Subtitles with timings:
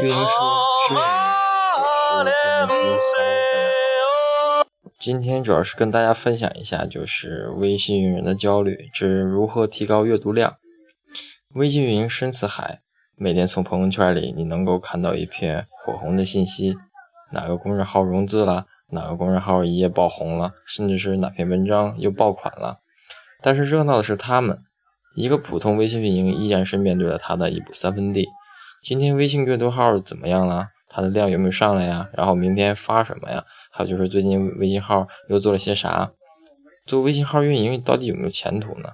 [0.00, 0.28] 运营说
[0.86, 0.94] ：“是
[4.96, 10.54] 今天主要是跟大家分享一下，就是微信运营的焦虑之如何提高阅读量。
[11.54, 12.80] 微信运营深似海，
[13.16, 16.76] 每天从朋友圈里你能够看到一片火红的信息，
[17.32, 22.78] 哪个公众号融资了，哪个公众号一夜爆红了，甚至是哪篇文章又爆款了。
[23.42, 24.60] 但是热闹的是他们，
[25.16, 28.28] 一个普通微信运营依然是面对了他的一亩三分地。”
[28.82, 30.68] 今天微信阅读号怎么样了？
[30.88, 32.08] 它的量有没有上来呀？
[32.14, 33.44] 然后明天发什么呀？
[33.70, 36.10] 还有就是最近微信号又做了些啥？
[36.86, 38.90] 做微信号运营到底有没有前途呢？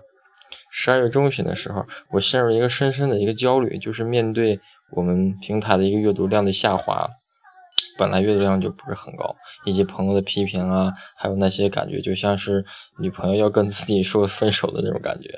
[0.73, 4.59] 十二月中旬的时候，我陷入一个深深的一个焦虑，就是面对
[4.91, 7.09] 我们平台的一个阅读量的下滑。
[7.97, 12.65] 本来阅读量就不是很高，以及朋友的批评啊，还有那些感觉，就像是
[13.01, 15.31] 女朋友要跟自己说分手的那种感觉。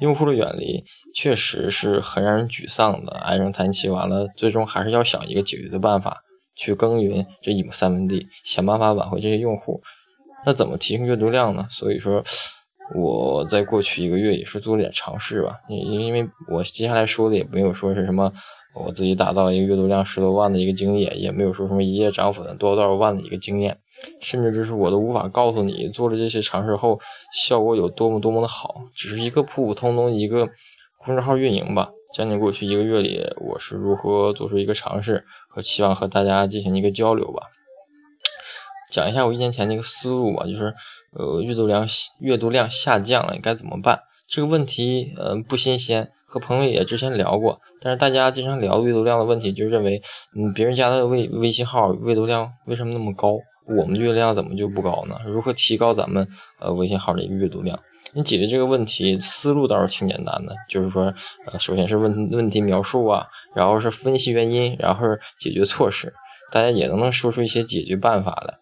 [0.00, 3.88] 用户的远离确实是很让人沮丧的，唉声叹气。
[3.88, 6.22] 完了，最终还是要想一个解决的办法，
[6.54, 9.82] 去耕耘这一亩三分地，想办法挽回这些用户。
[10.44, 11.66] 那怎么提升阅读量呢？
[11.70, 12.22] 所以说，
[12.94, 15.56] 我在过去一个月也是做了点尝试吧。
[15.68, 18.32] 因因为我接下来说的也没有说是什么。
[18.74, 23.78] 我自己打造一个阅读量十多万的一个经验，也没有说什么一夜涨粉多少多少万的一个经验，
[24.20, 26.98] 甚至就是我都无法告诉你做了这些尝试后
[27.34, 30.48] 效果有多么多么的好，只是一个普普通通一个
[31.04, 31.90] 公众号运营吧。
[32.14, 37.42] 将近过去一个月里，我是如何做出一个尝试和期望和大家进行一个交流吧。
[38.90, 40.74] 讲一下我一年前的一个思路吧，就是
[41.12, 41.86] 呃阅读量
[42.20, 44.00] 阅读量下降了该怎么办？
[44.28, 46.10] 这个问题嗯不新鲜。
[46.32, 50.00] 和朋友也之前聊过，但是大家经常聊阅读量的问题，就认为，
[50.34, 53.36] 嗯，别人家的微微信号阅读量为什么那么高，
[53.68, 55.18] 我们阅读量怎么就不高呢？
[55.26, 56.26] 如何提高咱们
[56.58, 57.78] 呃微信号的一个阅读量？
[58.14, 61.12] 你解决这个问题思路倒是挺简单的，就是说，
[61.46, 66.14] 呃，首先是问问题描述啊，然后是分析原因，然后是解决措施，
[66.50, 68.54] 大家也都能说出一些解决办法来。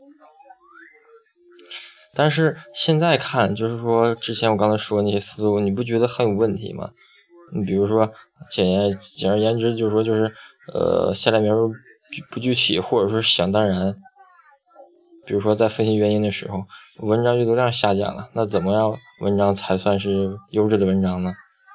[2.17, 6.91] 但是现在看，就是说之前我刚才说那些思路，你不觉得很有问题吗？
[7.53, 8.11] 你比如说，
[8.51, 10.33] 简言简而言之，就是说，就是
[10.73, 11.73] 呃，下列描述
[12.31, 13.95] 不具体，或者说想当然。
[15.27, 16.65] 比如说，在分析原因的时候，
[17.07, 21.33] 文章阅读量下降了，那怎么样文章才算是优质的文章呢？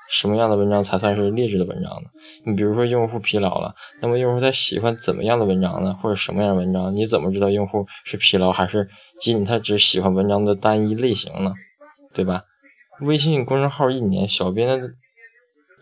[0.09, 2.09] 什么样的文章才算是劣质的文章呢？
[2.45, 5.97] 你比如说，用户疲劳了，那么用户在喜欢怎么样的文章呢？
[6.01, 6.93] 或者什么样的文章？
[6.93, 11.53] 你怎么知道用户是疲劳，还是仅仅他只喜欢文章的单一类型呢？
[12.13, 12.43] 对吧？
[13.01, 14.79] 微信公众号一年，小编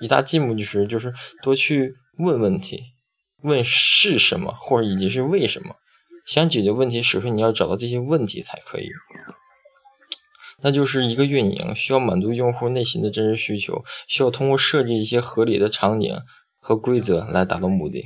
[0.04, 2.82] 一大进步就是，就是多去问问题，
[3.42, 5.76] 问是什么，或者以及是为什么。
[6.26, 8.90] 想解决问题，首先你要找到这些问题才可以。
[10.62, 16.18] 那就是一个运营需要满足用户内心的真实需求，需要通过设计一些合理的场景
[16.60, 18.04] 和规则来达到目的。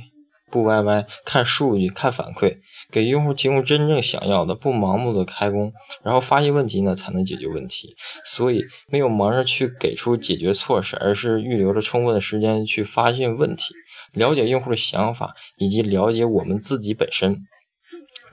[0.50, 2.58] 不歪歪，看数据，看反馈，
[2.90, 5.72] 给用户提供真正想要的，不盲目的开工，
[6.02, 7.94] 然后发现问题呢，才能解决问题。
[8.24, 13.74] 所以没有忙着去给出解决措施，而是预留了充分的时间去发现问题，
[14.12, 17.36] 了解用户的想法，以及了解我们自己本身。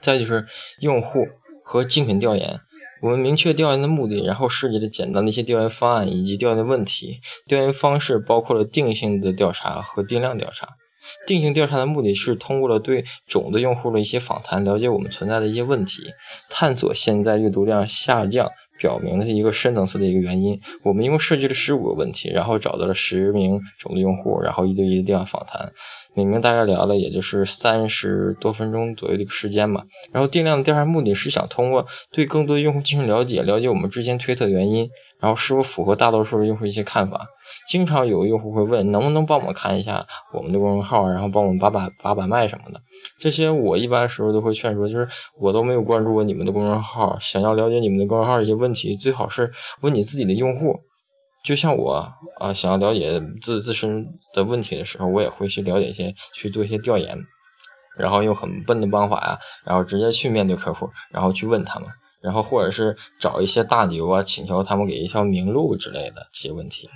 [0.00, 0.46] 再就是
[0.80, 1.26] 用户
[1.62, 2.60] 和竞品调研，
[3.02, 7.20] 我们明确调研的目的，然后设计了简单的一些调研方案以及调研的问题。
[7.46, 10.76] 调研方式包括了定性的调查和定量调查。
[11.26, 16.02] 定性调查的目的是通过了对种子用户的一些访谈，了解我们存在的一些问题，
[16.48, 18.48] 探索现在阅读量下降
[18.78, 20.60] 表明的一个深层次的一个原因。
[20.82, 25.72] 我们一共设计了十五个问题，然后找到了十名种子用户，然后一对一的电话访谈，
[26.14, 29.84] 每名大概聊了也就是三十多分钟左右的一个时间吧。
[30.12, 34.90] 然后定量的调查目的是想通过对更多的用户进行了解，了解我们之间推测原因。
[35.20, 37.26] 然后是否符合大多数用户一些看法？
[37.68, 42.80] 经常有用户会问，能不能帮我们看一下我们的公众号，然后帮我们把把把把脉什么的。
[43.18, 45.08] 这些我一般时候都会劝说，就是
[45.38, 50.74] 我都没有关注过你们的公众号，想要了解你们的公众号一些问题，最好是问你自己的用户。
[51.44, 54.04] 就像我啊，想要了解自自身
[54.34, 57.16] 的问题的时候，我也会去了解一些，去做一些调研，
[57.96, 61.88] 然后用很笨的方法呀，然后直接去面对客户，然后去问他们。
[62.22, 66.88] 然后或者是找一些大牛啊，请求他们给一条明路之类的这些问题。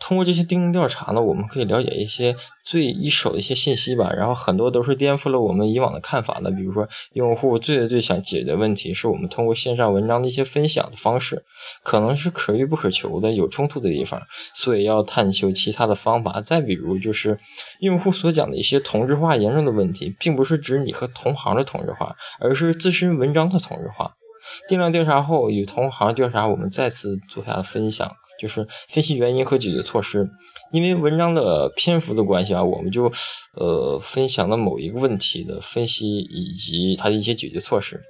[0.00, 4.12] 通过这些定性调查呢，我们可以了解一些最一手的一些信息吧。
[4.12, 6.52] 然后很多都是颠覆了我们以往的看法的。
[6.52, 11.44] 比如说，用户最最最想解决问题是我们通过线上文章的一些分享的方式，
[11.82, 14.22] 可能是可遇不可求的，有冲突的地方，
[14.54, 16.40] 所以要探求其他的方法。
[16.40, 17.36] 再比如就是
[17.80, 24.14] 用户所讲的一些同质化严重的问题，并不是指你和同行的同质化，而是自身文章的同质化。
[24.68, 28.10] 定量调查后，与同行调查，我们再次做下分享。
[28.40, 30.30] 就是分析原因和解决措施，
[30.70, 33.10] 因为文章的篇幅的关系啊，我们就
[33.54, 38.00] 呃分享了某一个问题的分析以及它的一些解决措施。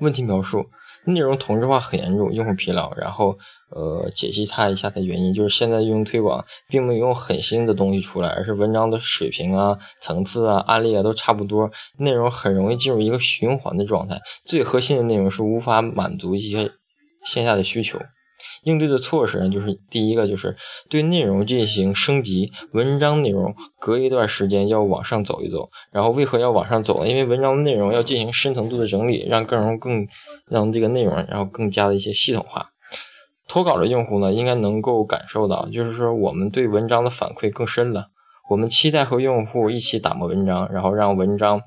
[0.00, 0.66] 问题描述
[1.04, 3.38] 内容同质化很严重，用户疲劳，然后
[3.70, 14.20] 呃解析它一下的原因，就是现在用推广并没有用很新的东西出来，而是文章的水平啊、层次啊、案例啊都差不多，内容很容易进入一个循环的状态。
[14.44, 16.72] 最核心的内容是无法满足一些
[17.24, 17.98] 线下的需求。
[18.62, 20.56] 应对的措施呢，就是第一个就是
[20.88, 25.70] 对内容进行升级，文章内容隔一段时间要往上走一走。
[25.92, 27.08] 然后为何要往上走呢？
[27.08, 30.06] 因为文章的内容要进行深层度的整理，让更容更
[30.48, 32.70] 让这个内容然后更加的一些系统化。
[33.48, 38.08] 投稿的用户呢，应该能够感受到，就是说我们对文章的反馈更深了。
[38.50, 41.60] 我们期待和用户一起打磨文章，然后让文章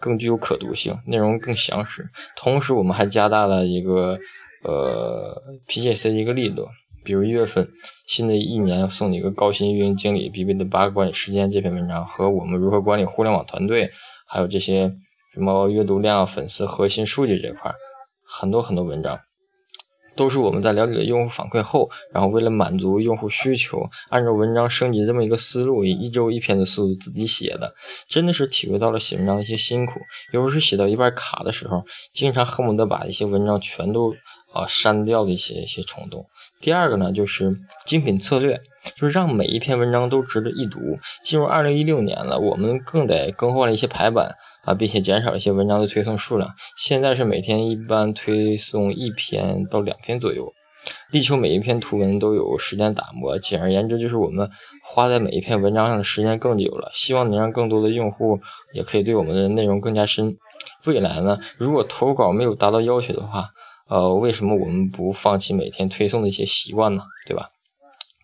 [0.00, 2.08] 更具有可读性，内容更详实。
[2.36, 4.18] 同时，我们还加大了一个。
[4.64, 6.66] 呃，PJC 的一个力度，
[7.04, 7.68] 比如一月份，
[8.06, 13.90] 新的一年送你一个高薪运营经理必备的八个管理时间这篇文章，和我们如何管理互联网团队，
[14.26, 14.90] 还有这些
[15.34, 17.70] 什么阅读量、粉丝核心数据这块，
[18.26, 19.20] 很多很多文章，
[20.16, 27.74] 都是我们在了解了用户反馈后，然后为了满足用户需求，按照文章升级这么一个思路，以一周一篇的速度自己写的，
[28.08, 30.00] 真的是体会到了写文章的一些辛苦，
[30.32, 31.84] 有时写到一半卡的时候，
[32.14, 34.14] 经常恨不得把一些文章全都。
[34.54, 36.24] 啊，删掉的一些一些冲动。
[36.60, 37.54] 第二个呢，就是
[37.84, 38.60] 精品策略，
[38.96, 40.78] 就是让每一篇文章都值得一读。
[41.24, 46.54] 进入二零一六年了，我们更得更换了一些排版啊，并且减少一些文章的推送数量。
[46.76, 50.52] 现在是每天一般推送一篇到两篇左右，
[51.10, 53.38] 力求每一篇图文都有时间打磨。
[53.38, 54.48] 简而言之，就是我们
[54.84, 56.90] 花在每一篇文章上的时间更久了。
[56.94, 58.40] 希望能让更多的用户
[58.72, 60.36] 也可以对我们的内容更加深。
[60.86, 63.48] 未来呢，如果投稿没有达到要求的话，
[63.88, 67.02] 呃，为什么我们不放弃每天推送的一些习惯呢？
[67.26, 67.50] 对吧？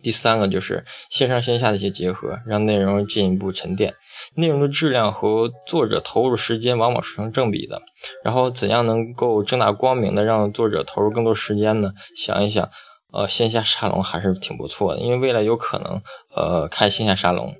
[0.03, 3.93] 第三个就是线上线下的一些结合，让内容进一步沉淀。
[4.35, 7.81] 内容的质量和作者投入时间往往是成正比的。
[8.23, 11.93] 然后怎样能够正大光明的让作者投入更多时间呢？
[12.15, 12.67] 想一想，
[13.13, 16.01] 呃，线下沙龙还是挺不错的，因为未来有可能
[16.35, 17.55] 呃开线下沙龙。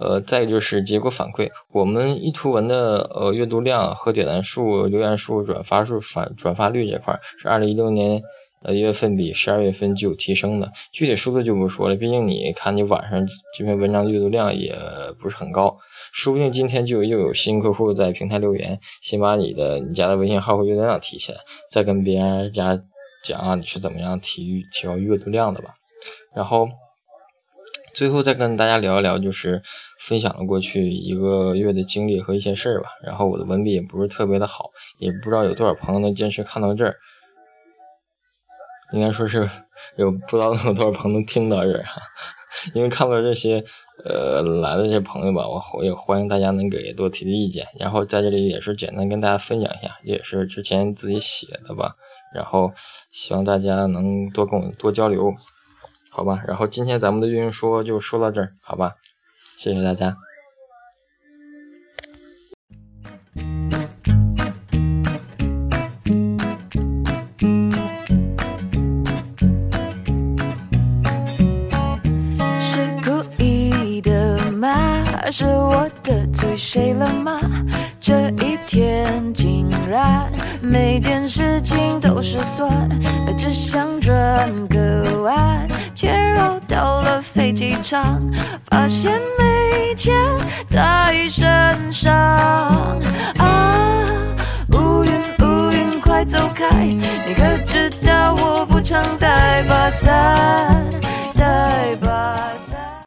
[0.00, 8.22] 呃，再就是结果反馈，我们一图文的呃阅读量和点赞数、留言数、转发数、反转发率这块是二零一六年
[8.62, 14.74] 呃一月份比十二月份就有提升的，具体数字就不说了，毕竟你看你晚上这篇文章阅读量也
[15.20, 15.76] 不是很高，
[16.12, 21.38] 说不定今天就又有新客户在平台留言，先把你的你家的微信号和阅读量提起来，
[21.70, 22.82] 再跟别人家
[23.22, 25.74] 讲啊你是怎么样提提高阅读量的吧，
[26.34, 26.66] 然后。
[27.92, 29.62] 最后再跟大家聊一聊，就是
[29.98, 32.88] 分享了过去一个月的经历和一些事儿吧。
[33.04, 36.94] 然后我的文笔也不是特别的好，也不知道有多少朋友能坚持看到这儿。
[38.92, 39.48] 应该说是
[39.96, 42.00] 有不知道有多少朋友能听到这儿哈。
[42.74, 43.64] 因为看到这些
[44.04, 45.44] 呃来的这些朋友吧，
[45.74, 47.64] 我也欢迎大家能给多提提意见。
[47.78, 51.94] 然后在这里也是简单跟大家分享一下，也是之前自己写的吧。
[52.34, 52.72] 然后
[53.12, 55.32] 希望大家能多跟我多交流。
[56.12, 58.94] 好吧，然后今天咱们的运营说就说到这儿，好吧，
[59.56, 60.16] 谢谢大家。
[72.58, 75.30] 是故意的吗？
[75.30, 77.40] 是我得罪谁了吗？
[78.00, 82.68] 这一天竟然每件事情都是算，
[83.38, 85.39] 只想转个弯。
[86.66, 88.20] 到了飞机场
[88.70, 90.14] 发现没钱
[90.68, 92.12] 在身上。
[93.38, 94.06] 啊
[94.72, 100.88] 乌云乌云快走开你可知道我不常带把伞
[101.34, 102.08] 带把
[102.56, 102.78] 伞